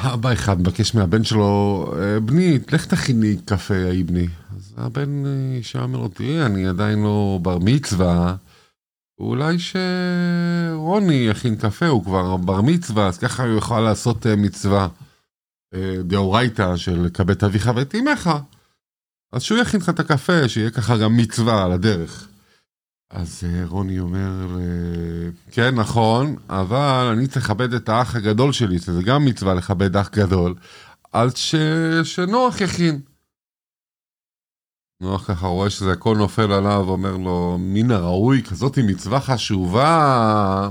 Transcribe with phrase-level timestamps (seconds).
[0.00, 4.26] אבא אחד מבקש מהבן שלו, "אה, בני, לך תכין לי קפה, היי בני.
[4.56, 8.36] אז הבן אה, שם לו, תראי, אני עדיין לא בר מצווה,
[9.20, 14.88] אולי שרוני יכין קפה, הוא כבר בר מצווה, אז ככה הוא יוכל לעשות אה, מצווה
[15.74, 18.30] אה, דאורייתא של כבד אביך ואת אמך.
[19.32, 22.28] אז שהוא יכין לך את הקפה, שיהיה ככה גם מצווה על הדרך.
[23.10, 28.78] אז אה, רוני אומר, אה, כן, נכון, אבל אני צריך לכבד את האח הגדול שלי,
[28.78, 30.54] שזה גם מצווה לכבד אח גדול,
[31.12, 31.54] אז ש...
[32.04, 33.00] שנוח יכין.
[35.00, 40.70] נוח ככה רואה שזה הכל נופל עליו, אומר לו, מן הראוי, כזאת מצווה חשובה.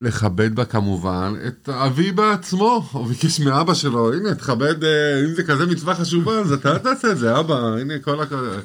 [0.00, 5.44] לכבד בה כמובן את אבי בעצמו, הוא ביקש מאבא שלו, הנה תכבד, אה, אם זה
[5.44, 8.60] כזה מצווה חשובה, אז אתה תעשה את זה, אבא, הנה כל הכבוד.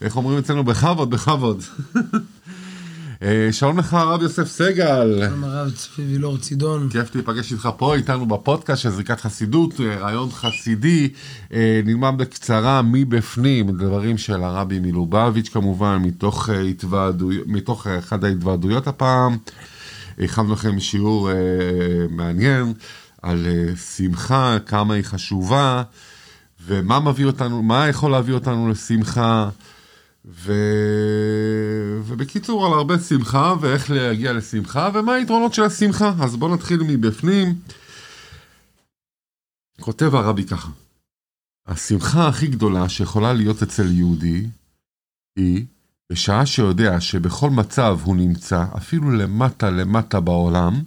[0.00, 0.64] איך אומרים אצלנו?
[0.64, 1.62] בכבוד, בכבוד.
[3.22, 5.22] אה, שלום לך הרב יוסף סגל.
[5.28, 6.88] שלום הרב צבי וילור צידון.
[6.90, 11.08] כיף להיפגש איתך פה איתנו בפודקאסט של זריקת חסידות, אה, רעיון חסידי,
[11.52, 19.36] אה, נלמד בקצרה מבפנים, דברים של הרבי מלובביץ' כמובן, מתוך, התוועדויות- מתוך אחד ההתוועדויות הפעם.
[20.18, 21.34] הכנו לכם שיעור אה,
[22.10, 22.72] מעניין
[23.22, 25.82] על אה, שמחה, כמה היא חשובה,
[26.66, 29.48] ומה מביא אותנו, מה יכול להביא אותנו לשמחה.
[30.24, 30.52] ו...
[32.04, 37.60] ובקיצור על הרבה שמחה ואיך להגיע לשמחה ומה היתרונות של השמחה אז בואו נתחיל מבפנים.
[39.80, 40.70] כותב הרבי ככה
[41.66, 44.46] השמחה הכי גדולה שיכולה להיות אצל יהודי
[45.36, 45.64] היא
[46.12, 50.82] בשעה שיודע שבכל מצב הוא נמצא אפילו למטה למטה בעולם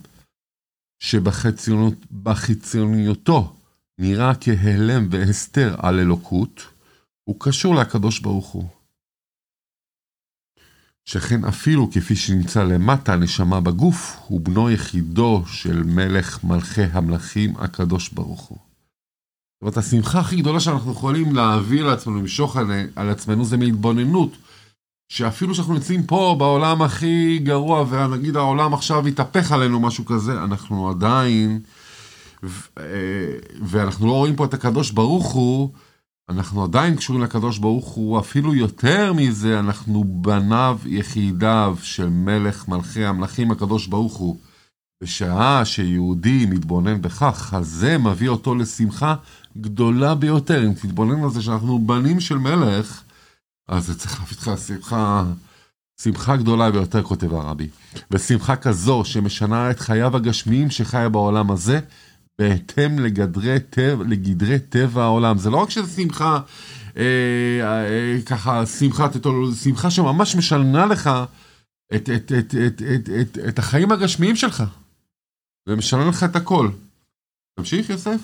[0.99, 3.55] שבחיצוניותו
[3.99, 6.61] נראה כהלם והסתר על אלוקות
[7.23, 8.69] הוא קשור לקדוש ברוך הוא
[11.07, 18.09] שכן אפילו כפי שנמצא למטה הנשמה בגוף, הוא בנו יחידו של מלך מלכי המלכים הקדוש
[18.09, 18.57] ברוך הוא.
[18.57, 22.57] זאת אומרת, השמחה הכי גדולה שאנחנו יכולים להביא לעצמנו, למשוך
[22.95, 24.37] על, עצמנו, זה מהתבוננות.
[25.09, 30.89] שאפילו שאנחנו נמצאים פה בעולם הכי גרוע, ונגיד העולם עכשיו יתהפך עלינו משהו כזה, אנחנו
[30.89, 31.59] עדיין,
[32.43, 32.83] אה,
[33.61, 35.71] ואנחנו לא רואים פה את הקדוש ברוך הוא,
[36.29, 43.05] אנחנו עדיין קשורים לקדוש ברוך הוא, אפילו יותר מזה, אנחנו בניו יחידיו של מלך מלכי
[43.05, 44.37] המלכים הקדוש ברוך הוא.
[45.03, 49.15] בשעה שיהודי מתבונן בכך, אז זה מביא אותו לשמחה
[49.57, 50.65] גדולה ביותר.
[50.65, 53.01] אם תתבונן על זה שאנחנו בנים של מלך,
[53.67, 55.23] אז זה צריך להביא אותך לשמחה,
[56.01, 57.67] שמחה גדולה ביותר, כותב הרבי.
[58.11, 61.79] ושמחה כזו שמשנה את חייו הגשמיים שחיה בעולם הזה,
[62.39, 65.37] בהתאם לגדרי טבע, לגדרי טבע העולם.
[65.37, 66.39] זה לא רק שזה שמחה,
[66.97, 67.03] אה,
[67.61, 71.09] אה, ככה, שמחה, תתול, שמחה שממש משנה לך
[71.95, 74.63] את, את, את, את, את, את, את החיים הגשמיים שלך.
[75.67, 76.69] זה משנה לך את הכל.
[77.55, 78.19] תמשיך, יוסף.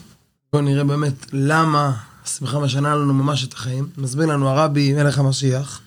[0.53, 3.89] בואו נראה באמת למה השמחה משנה לנו ממש את החיים.
[3.97, 5.81] מסביר לנו הרבי מלך המשיח.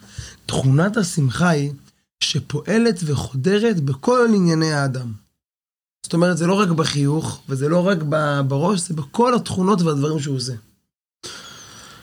[0.46, 1.72] תכונת השמחה היא
[2.20, 5.25] שפועלת וחודרת בכל ענייני האדם.
[6.06, 7.98] זאת אומרת, זה לא רק בחיוך, וזה לא רק
[8.48, 10.52] בראש, זה בכל התכונות והדברים שהוא עושה.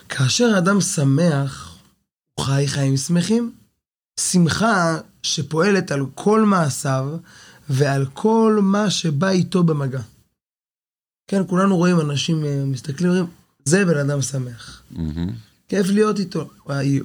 [0.10, 1.78] כאשר האדם שמח,
[2.34, 3.52] הוא חי חיים שמחים.
[4.20, 7.18] שמחה שפועלת על כל מעשיו
[7.70, 10.02] ועל כל מה שבא איתו במגע.
[11.28, 13.32] כן, כולנו רואים אנשים אה, מסתכלים ואומרים,
[13.66, 14.84] זה בן אדם שמח.
[15.68, 16.50] כיף להיות איתו.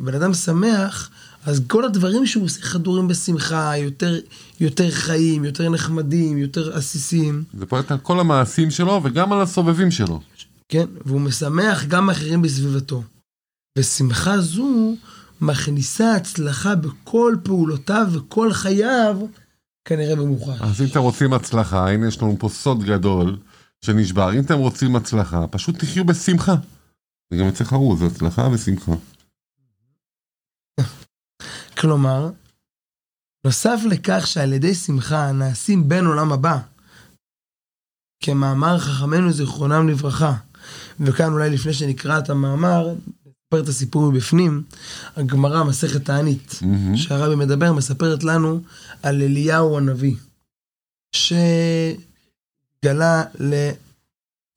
[0.00, 1.10] בן אדם שמח,
[1.46, 4.20] אז כל הדברים שהוא עושה חדורים בשמחה, יותר,
[4.60, 9.90] יותר חיים, יותר נחמדים, יותר עסיסים, זה פועט על כל המעשים שלו וגם על הסובבים
[9.90, 10.20] שלו.
[10.68, 10.86] כן?
[11.04, 13.02] והוא משמח גם אחרים בסביבתו.
[13.78, 14.94] ושמחה זו
[15.40, 19.16] מכניסה הצלחה בכל פעולותיו וכל חייו,
[19.84, 20.60] כנראה במוחש.
[20.60, 23.36] אז אם אתם רוצים הצלחה, הנה יש לנו פה סוד גדול
[23.84, 24.32] שנשבר.
[24.34, 26.54] אם אתם רוצים הצלחה, פשוט תחיו בשמחה.
[27.30, 28.92] זה גם אצל חרוז, זה הצלחה ושמחה.
[31.78, 32.30] כלומר,
[33.44, 36.58] נוסף לכך שעל ידי שמחה נעשים בן עולם הבא,
[38.22, 40.34] כמאמר חכמינו זיכרונם לברכה,
[41.00, 42.94] וכאן אולי לפני שנקרא את המאמר,
[43.26, 44.62] נספר את הסיפור מבפנים,
[45.16, 46.96] הגמרא, מסכת תענית, מהמם.
[46.96, 48.60] שהרבי מדבר, מספרת לנו
[49.02, 50.16] על אליהו הנביא,
[51.12, 51.94] שגלה
[53.40, 53.70] ל...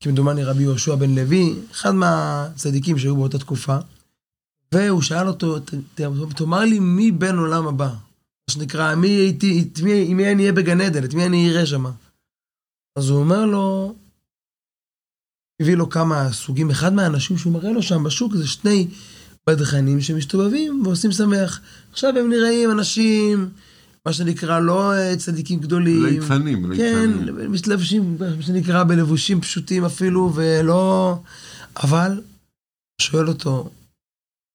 [0.03, 3.77] כמדומני רבי יהושע בן לוי, אחד מהצדיקים שהיו באותה תקופה,
[4.73, 6.01] והוא שאל אותו, "ת- ת-
[6.35, 7.87] תאמר לי מי בן עולם הבא?
[7.87, 11.49] מה שנקרא, מי הייתי, את מי, עם מי אני אהיה בגן עדן, את מי אני
[11.51, 11.91] אראה שמה?
[12.97, 13.95] אז הוא אומר לו,
[15.61, 18.87] הביא לו כמה סוגים, אחד מהאנשים שהוא מראה לו שם בשוק זה שני
[19.49, 21.61] בדחנים שמסתובבים ועושים שמח.
[21.91, 23.49] עכשיו הם נראים אנשים
[24.05, 26.03] מה שנקרא, לא אה, צדיקים גדולים.
[26.05, 27.51] ליצנים, כן, ליצנים.
[27.51, 31.15] מתלבשים, מה שנקרא, בלבושים פשוטים אפילו, ולא...
[31.83, 32.21] אבל,
[33.01, 33.69] שואל אותו,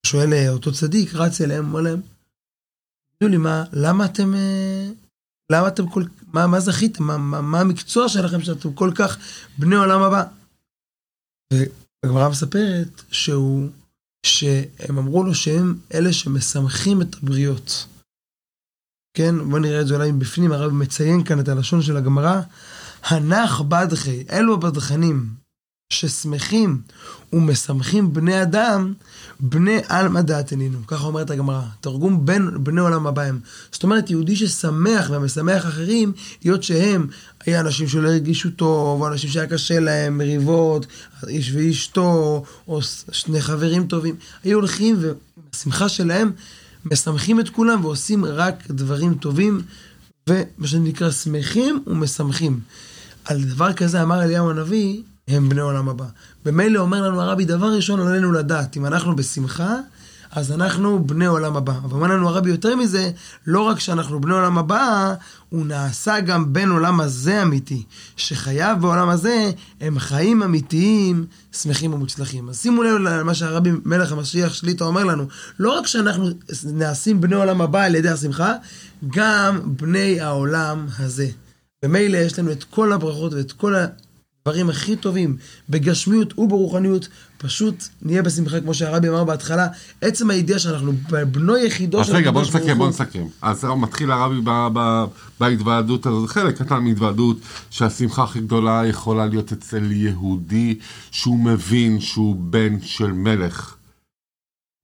[0.07, 2.01] שואל אה, אותו צדיק, רץ אליהם, אומר להם,
[3.19, 4.89] תגידו לי, מה, למה אתם, אה,
[5.53, 9.19] למה אתם כל, מה, מה זכיתם, מה, מה, מה המקצוע שלכם שאתם כל כך
[9.59, 10.25] בני עולם הבא?
[11.53, 13.69] והגמרא מספרת שהוא,
[14.27, 17.87] שהם אמרו לו שהם אלה שמשמחים את הבריות.
[19.17, 22.41] כן, בוא נראה את זה אולי מבפנים, הרב מציין כאן את הלשון של הגמרא.
[23.03, 25.35] הנח בדחי, אלו הבדחנים
[25.91, 26.81] ששמחים
[27.33, 28.93] ומשמחים בני אדם,
[29.41, 30.87] בני עלמא דעתנינו.
[30.87, 31.63] ככה אומרת הגמרא.
[31.81, 33.41] תרגום בין בני עולם הבא הם.
[33.73, 36.13] זאת אומרת, יהודי ששמח ומשמח אחרים,
[36.45, 37.07] היות שהם,
[37.47, 40.87] היה אנשים שלא הרגישו טוב, או אנשים שהיה קשה להם, מריבות,
[41.29, 42.81] איש ואשתו, או
[43.13, 46.33] שני חברים טובים, היו הולכים והשמחה שלהם
[46.85, 49.63] משמחים את כולם ועושים רק דברים טובים,
[50.29, 52.61] ומה שנקרא שמחים ומשמחים.
[53.25, 56.05] על דבר כזה אמר אליהו הנביא, הם בני עולם הבא.
[56.45, 59.75] במילא אומר לנו הרבי, דבר ראשון עלינו לדעת, אם אנחנו בשמחה,
[60.31, 61.73] אז אנחנו בני עולם הבא.
[61.85, 63.11] אבל אומר לנו הרבי יותר מזה,
[63.47, 65.15] לא רק שאנחנו בני עולם הבא,
[65.49, 67.83] הוא נעשה גם בן עולם הזה אמיתי.
[68.17, 69.51] שחייו בעולם הזה
[69.81, 72.49] הם חיים אמיתיים, שמחים ומוצלחים.
[72.49, 75.25] אז שימו לב למה שהרבי מלך המשיח שליטה אומר לנו,
[75.59, 76.29] לא רק שאנחנו
[76.65, 78.53] נעשים בני עולם הבא על ידי השמחה,
[79.09, 81.29] גם בני העולם הזה.
[81.85, 83.75] במילא יש לנו את כל הברכות ואת כל
[84.47, 85.37] הדברים הכי טובים
[85.69, 87.09] בגשמיות וברוחניות,
[87.39, 89.67] פשוט נהיה בשמחה, כמו שהרבי אמר בהתחלה,
[90.01, 92.91] עצם הידיעה שאנחנו בנו יחידו אז של רגע, בוא הקדוש ברוך נסכם, בוא הוא.
[92.91, 93.27] נסכם.
[93.43, 95.05] אז מתחיל הרבי ב- ב-
[95.41, 97.37] בהתוועדות הזאת, חלק קטן מהתוועדות,
[97.71, 100.79] שהשמחה הכי גדולה יכולה להיות אצל יהודי
[101.11, 103.75] שהוא מבין שהוא בן של מלך.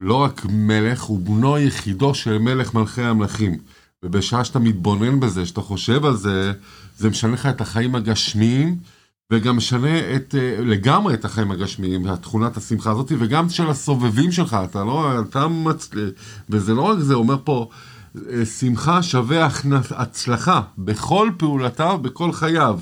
[0.01, 3.59] לא רק מלך, הוא בנו יחידו של מלך מלכי המלכים.
[4.03, 6.53] ובשעה שאתה מתבונן בזה, שאתה חושב על זה,
[6.99, 8.77] זה משנה לך את החיים הגשמיים,
[9.33, 14.57] וגם משנה את, אה, לגמרי את החיים הגשמיים, התכונת השמחה הזאת, וגם של הסובבים שלך,
[14.71, 15.91] אתה לא, אתה מצ...
[16.51, 17.69] וזה לא רק זה, אומר פה,
[18.31, 19.49] אה, שמחה שווה
[19.91, 22.81] הצלחה בכל פעולותיו, בכל חייו.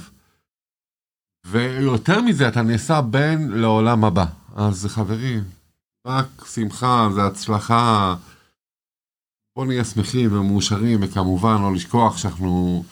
[1.47, 4.27] ויותר מזה, אתה נעשה בן לעולם הבא.
[4.57, 5.45] אז חברים,
[6.07, 8.15] רק שמחה, זה הצלחה.
[9.57, 12.85] בואו נהיה שמחים ומאושרים, וכמובן לא לשכוח שאנחנו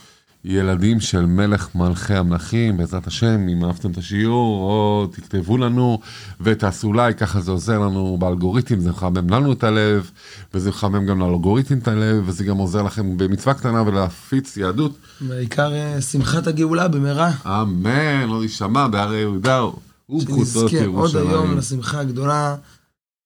[0.45, 5.99] ילדים של מלך מלכי המלכים, בעזרת השם, אם אהבתם את השיעור, או תכתבו לנו
[6.41, 10.11] ותעשו לייק, ככה זה עוזר לנו באלגוריתם, זה מחמם לנו את הלב,
[10.55, 14.93] וזה מחמם גם לאלגוריתם את הלב, וזה גם עוזר לכם במצווה קטנה ולהפיץ יהדות.
[15.21, 17.31] בעיקר אה, שמחת הגאולה במהרה.
[17.47, 19.65] אמן, לא יישמע בהרי יהודה
[20.09, 21.59] ובחוצות שנזכה עוד היום ירושלים.
[21.59, 22.57] לשמחה הגדולה